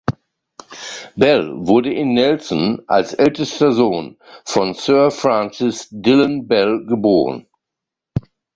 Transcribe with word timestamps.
Bell 1.15 1.67
wurde 1.67 1.93
in 1.93 2.15
Nelson 2.15 2.81
als 2.87 3.13
ältester 3.13 3.71
Sohn 3.71 4.17
von 4.45 4.73
Sir 4.73 5.11
Francis 5.11 5.89
Dillon 5.91 6.47
Bell 6.47 6.87
geboren. 6.87 7.45